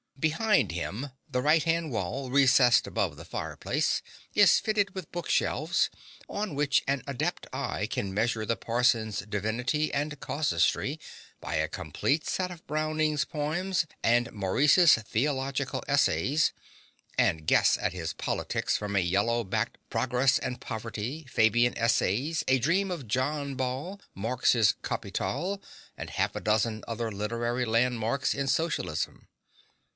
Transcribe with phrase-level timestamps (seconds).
[0.19, 4.03] Behind him the right hand wall, recessed above the fireplace,
[4.35, 5.89] is fitted with bookshelves,
[6.29, 10.99] on which an adept eye can measure the parson's divinity and casuistry
[11.39, 16.51] by a complete set of Browning's poems and Maurice's Theological Essays,
[17.17, 22.59] and guess at his politics from a yellow backed Progress and Poverty, Fabian Essays, a
[22.59, 25.61] Dream of John Ball, Marx's Capital,
[25.97, 29.27] and half a dozen other literary landmarks in Socialism.